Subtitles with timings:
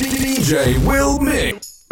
[0.00, 1.84] DJ Will Mix.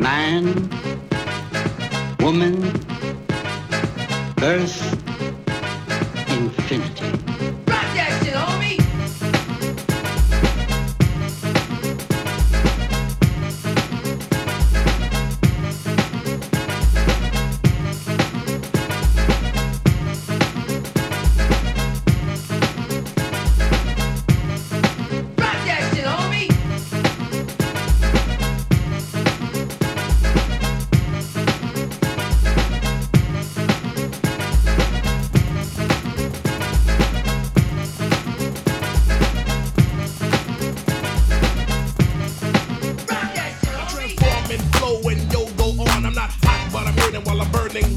[0.00, 0.67] Man,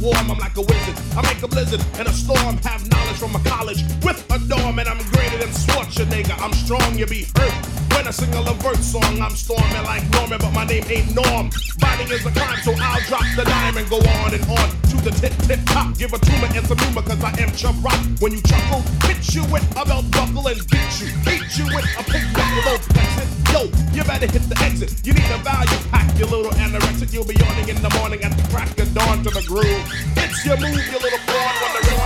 [0.01, 0.31] warm.
[0.31, 0.95] I'm like a wizard.
[1.15, 2.57] I make a blizzard and a storm.
[2.57, 6.39] Have knowledge from a college with a dorm, and I'm greater than Schwarzenegger.
[6.41, 7.70] I'm strong, you be hurt.
[8.01, 11.53] When I sing a Levert song, I'm storming like Norman, but my name ain't Norm.
[11.77, 14.97] Fighting is a crime, so I'll drop the dime and go on and on to
[15.05, 15.95] the tip tip top.
[15.99, 18.01] Give a tumor and some humor, cause I am Chubb Rock.
[18.17, 21.13] When you chuckle, hit you with a belt buckle and beat you.
[21.21, 23.29] Beat you with a pick buckle, don't flex it.
[23.53, 24.97] Yo, you better hit the exit.
[25.05, 27.13] You need a value pack, you little anorexic.
[27.13, 29.85] You'll be yawning in the morning at the crack of dawn to the groove.
[30.17, 32.01] It's your move, you little back up then.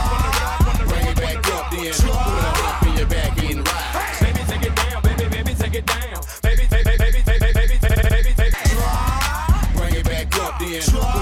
[0.67, 1.15] wondering.
[1.15, 2.03] Put it up in your back
[2.99, 3.24] and ride.
[10.81, 11.14] Back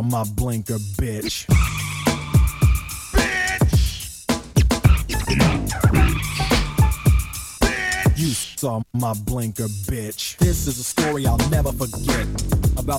[0.00, 1.46] saw my blinker, bitch bitch.
[8.16, 10.29] You saw my blinker, bitch.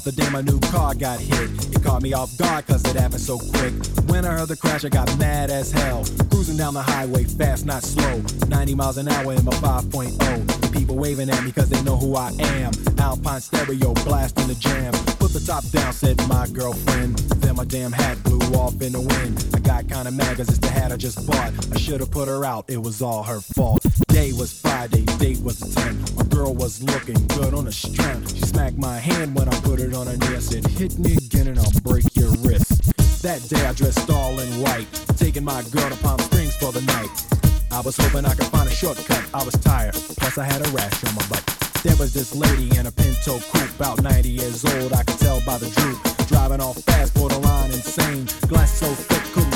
[0.04, 1.76] The day my new car got hit.
[1.76, 3.72] It caught me off guard cause it happened so quick.
[4.08, 6.04] When I heard the crash, I got mad as hell.
[6.32, 8.24] Cruising down the highway, fast, not slow.
[8.48, 10.74] 90 miles an hour in my 5.0.
[10.74, 12.72] People waving at me cause they know who I am.
[12.98, 14.92] Alpine stereo blasting the jam.
[15.20, 17.20] Put the top down, said my girlfriend.
[17.44, 19.46] Then my damn hat blew off in the wind.
[19.54, 21.54] I got kinda mad cause it's the hat I just bought.
[21.76, 23.86] I should've put her out, it was all her fault.
[24.22, 26.16] Day was Friday, date was a 10.
[26.16, 28.20] My girl was looking good on a strap.
[28.30, 30.36] She smacked my hand when I put it on her knee.
[30.36, 32.70] I said, hit me again and I'll break your wrist.
[33.24, 34.86] That day I dressed all in white,
[35.18, 37.10] taking my girl to Palm Springs for the night.
[37.72, 39.26] I was hoping I could find a shortcut.
[39.34, 41.44] I was tired, plus I had a rash on my butt.
[41.82, 44.94] There was this lady in a Pinto coupe, about 90 years old.
[44.94, 45.98] I could tell by the droop.
[46.28, 48.28] Driving off fast, borderline insane.
[48.48, 49.51] Glass so thick, couldn't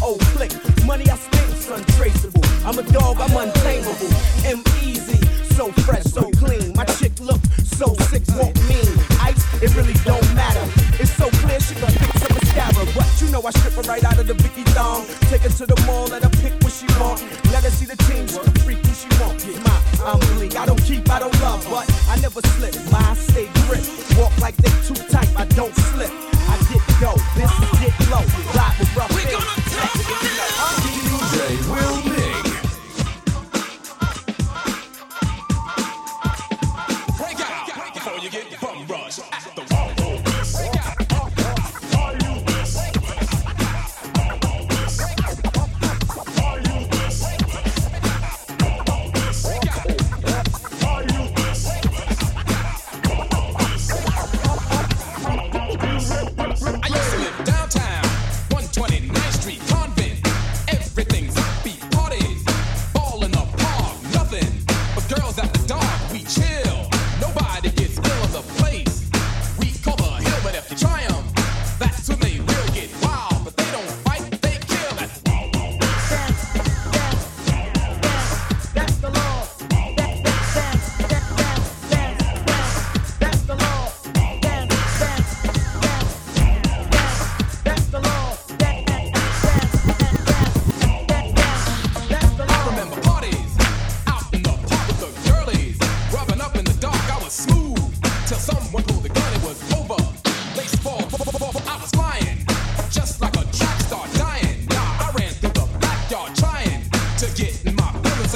[0.00, 0.52] RO click.
[0.84, 2.44] Money I spent's untraceable.
[2.64, 4.10] I'm a dog, I'm untamable.
[4.44, 5.20] M easy,
[5.54, 6.72] so fresh, so clean.
[6.74, 7.40] My chick look
[7.76, 8.88] so sick, won't mean.
[9.20, 10.64] Ice, it really don't matter.
[10.98, 12.86] It's so clear she gon' pick some mascara.
[12.94, 15.06] But you know I strip her right out of the Vicky thong.
[15.30, 17.22] Take her to the mall, let her pick what she want.
[17.52, 19.38] Let her see the team, she can freak who she want.
[19.64, 20.56] My, I'm bleak.
[20.56, 22.74] I don't keep, I don't love, but I never slip.
[22.90, 23.84] My stay grip.
[24.18, 26.10] Walk like they too tight, I don't slip.
[26.48, 28.55] I get go, this is get low.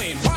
[0.01, 0.30] playing.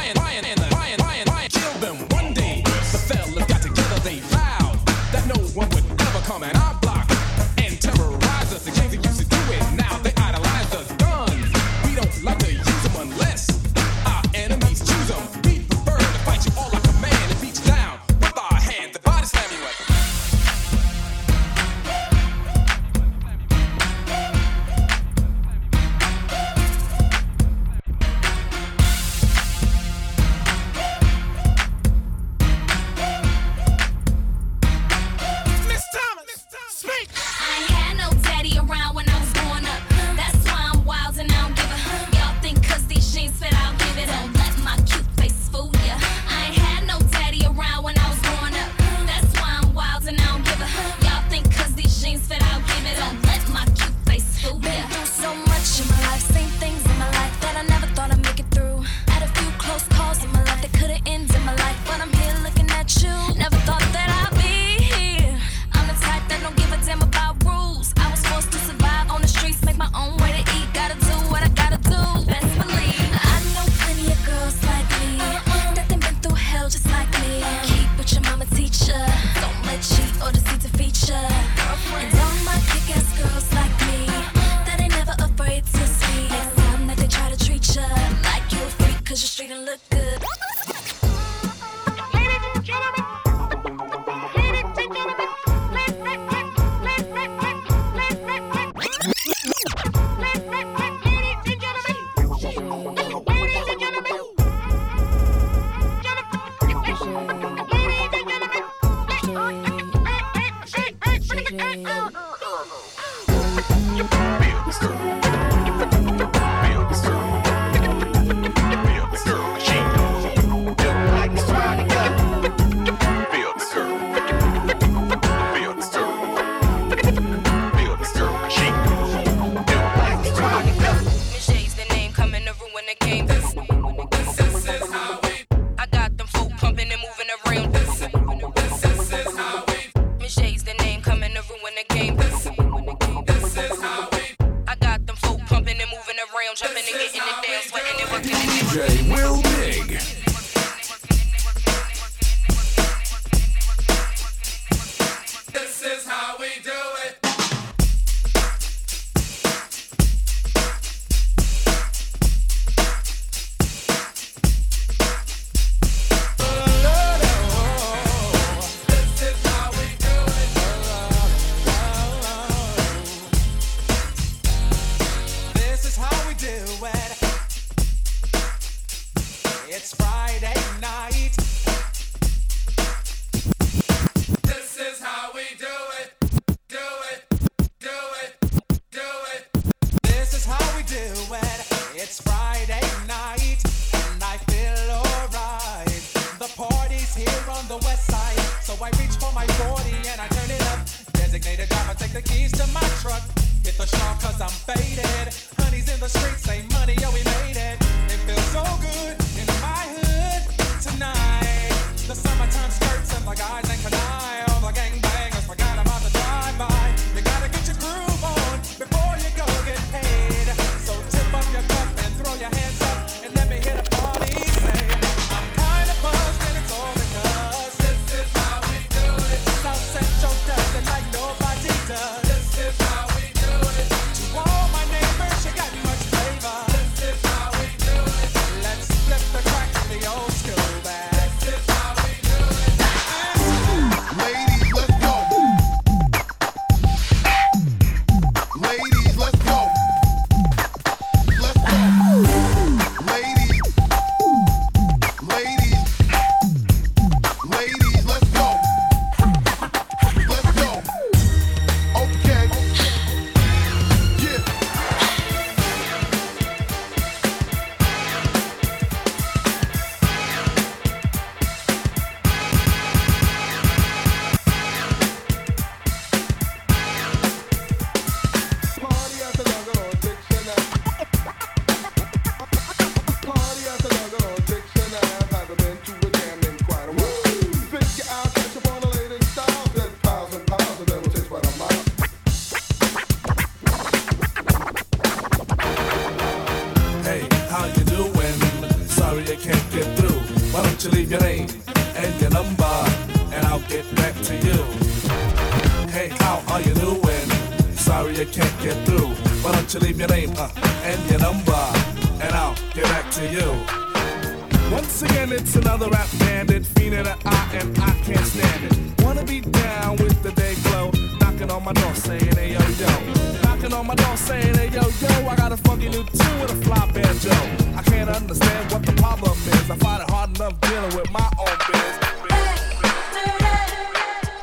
[323.64, 326.52] knocking on my door saying, hey yo, yo, I got a funky new tune with
[326.52, 327.30] a fly banjo.
[327.76, 329.70] I can't understand what the problem is.
[329.70, 331.98] I find it hard enough dealing with my own biz.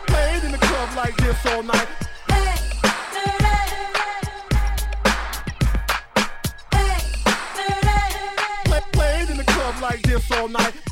[0.07, 1.87] Played in the club like this all night.
[9.29, 10.90] In the club like this all night.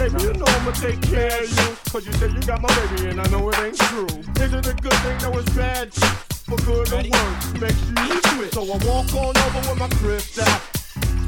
[0.00, 1.76] Baby, you know I'ma take care of you.
[1.92, 4.06] Cause you said you got my baby and I know it ain't true.
[4.40, 5.92] Is it a good thing that was bad?
[5.92, 8.54] For good or worse, Makes you you it.
[8.54, 10.48] So I walk on over with my crystal.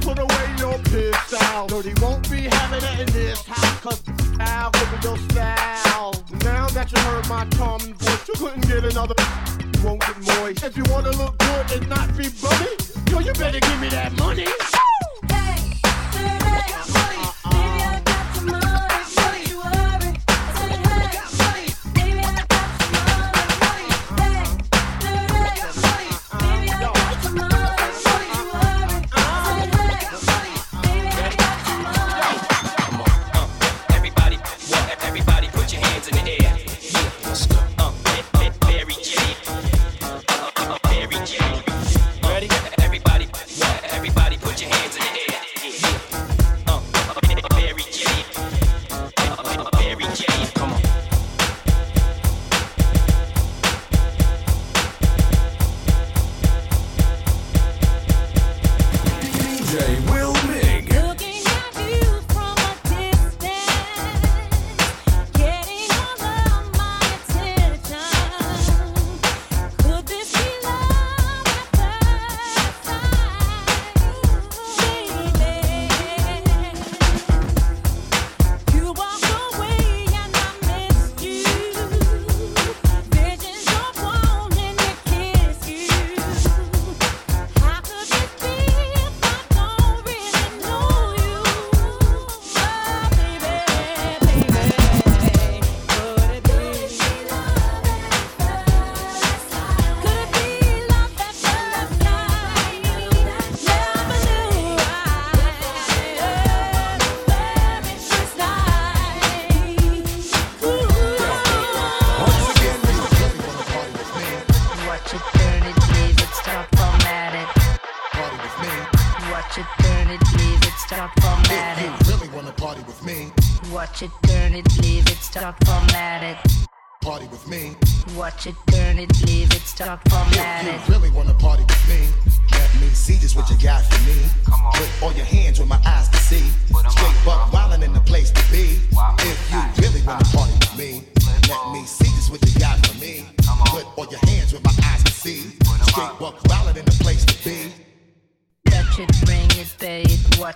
[0.00, 1.66] Put away your pistol.
[1.66, 3.80] Dirty won't be having it in this house.
[3.80, 4.02] Cause
[4.40, 6.14] I'll give it your style.
[6.40, 9.14] Now that you heard my tom voice, you couldn't get another.
[9.61, 10.64] You won't get moist.
[10.64, 12.72] If you wanna look good and not be bummy,
[13.11, 14.46] yo, you better give me that money.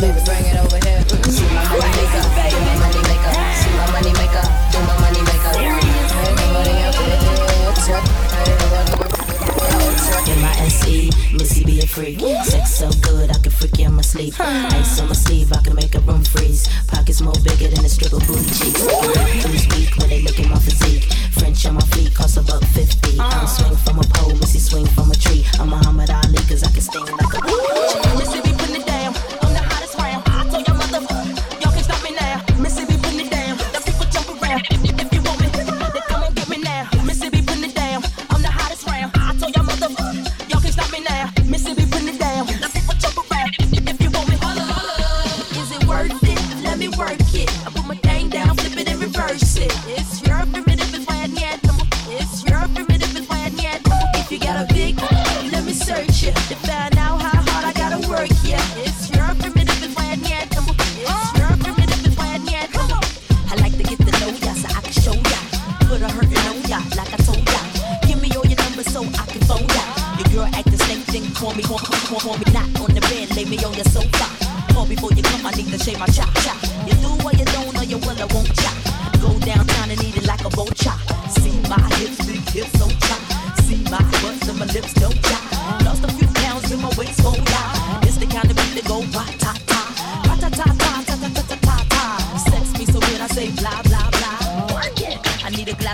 [0.00, 1.02] baby, bring it over here.
[1.02, 2.22] My money maker,
[2.54, 3.34] my money maker,
[3.74, 5.52] my money maker, do my money maker.
[5.58, 5.74] Ain't
[6.54, 6.74] nobody
[10.28, 12.20] M-I-S-E, Missy be a freak.
[12.44, 14.34] Sex so good, I can freak you in my sleep.
[14.38, 16.68] Ice on my sleeve I can make a room freeze.
[16.86, 18.82] Pockets more bigger than a stripper's booty cheeks.
[19.44, 21.10] Who's peeking when they looking my physique?
[21.32, 23.18] French on my feet costs above fifty.
[23.18, 25.44] I'm swinging from a pole, Missy swinging from a tree.
[25.58, 27.40] I'm Muhammad Ali, cause I can sting like a
[28.16, 28.87] Missy be putting
[66.96, 67.60] like I told ya.
[68.06, 69.84] Give me all your numbers so I can phone ya.
[70.18, 73.00] Your girl act the same thing, call me, call, call, call me not on the
[73.00, 74.26] bed, lay me on your sofa.
[74.72, 76.54] Call before you come, I need to shave my cha cha.
[76.86, 78.77] You do what you don't, or you will, I won't cha.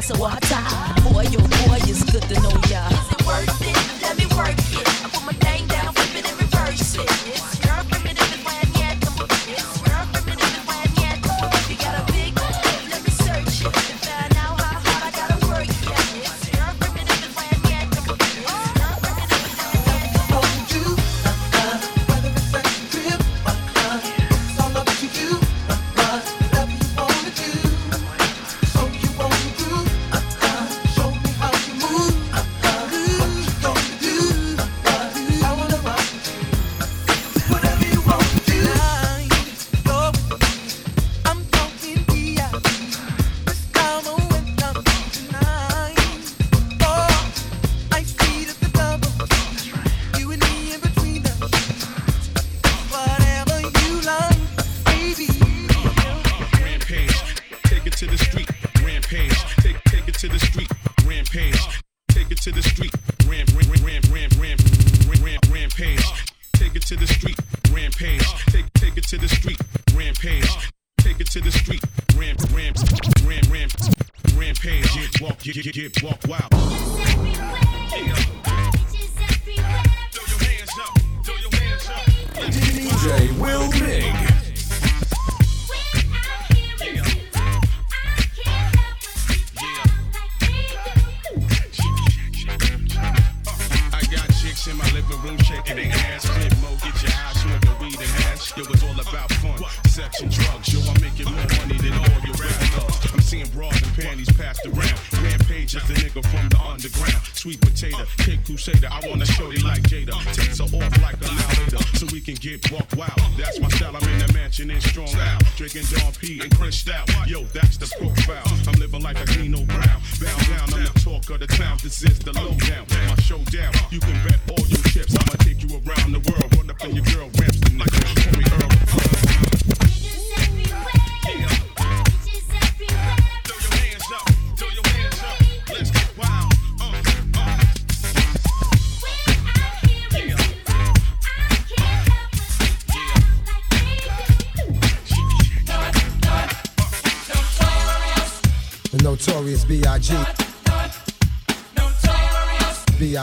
[0.04, 1.12] glass of water.
[1.12, 2.63] Boy, your oh boy, it's good to know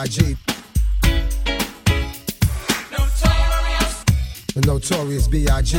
[0.02, 0.36] B.I.G.
[2.90, 4.04] Notorious.
[4.56, 5.78] The Notorious B.I.G.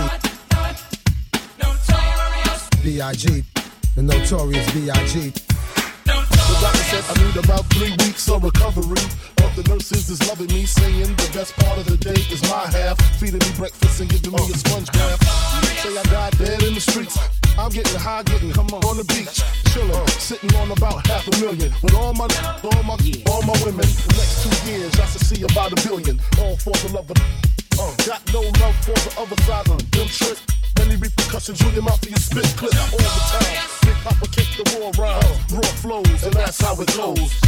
[1.59, 2.69] Notorious.
[2.85, 3.45] B.I.G.
[3.97, 5.31] The Notorious B.I.G.
[6.05, 9.03] The doctor said I need about three weeks of recovery.
[9.35, 12.67] But the nurses is loving me, saying the best part of the day is my
[12.71, 13.01] half.
[13.19, 15.21] Feeding me breakfast and giving me a sponge bath.
[15.81, 17.42] Say I died dead in the streets.
[17.59, 21.29] I'm getting high, getting come on, on the beach, chilling, uh, sitting on about half
[21.29, 22.27] a million with all my,
[22.65, 22.97] all my,
[23.29, 23.85] all my women.
[24.17, 27.17] Next two years, I should see about a billion, all for the love of.
[27.79, 30.38] Uh, got no love for the other side of them trick.
[30.81, 33.69] Any repercussions, you your mouth for your spit clip all the time.
[33.83, 37.42] Big Poppa kick the war around, raw flows, and that's how it goes.